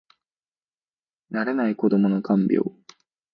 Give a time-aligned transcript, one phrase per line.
[1.31, 2.73] 慣れない子どもの看病